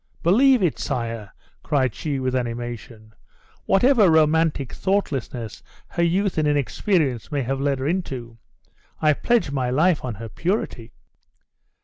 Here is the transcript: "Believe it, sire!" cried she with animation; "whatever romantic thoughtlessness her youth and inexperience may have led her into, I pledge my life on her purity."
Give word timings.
"Believe 0.23 0.63
it, 0.63 0.79
sire!" 0.79 1.31
cried 1.61 1.93
she 1.93 2.19
with 2.19 2.35
animation; 2.35 3.13
"whatever 3.67 4.09
romantic 4.09 4.73
thoughtlessness 4.73 5.61
her 5.89 6.01
youth 6.01 6.39
and 6.39 6.47
inexperience 6.47 7.31
may 7.31 7.43
have 7.43 7.61
led 7.61 7.77
her 7.77 7.87
into, 7.87 8.39
I 8.99 9.13
pledge 9.13 9.51
my 9.51 9.69
life 9.69 10.03
on 10.03 10.15
her 10.15 10.27
purity." 10.27 10.93